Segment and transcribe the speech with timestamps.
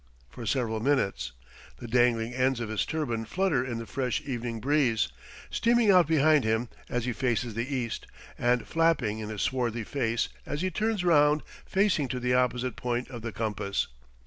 [0.31, 1.31] for several minutes;
[1.77, 5.09] the dangling ends of his turban flutter in the fresh evening breeze,
[5.51, 10.27] streaming out behind him as he faces the east, and flapping in his swarthy face
[10.43, 13.89] as he turns round facing to the opposite point of the compass.